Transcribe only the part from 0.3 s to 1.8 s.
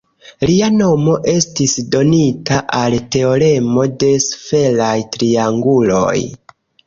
Lia nomo estis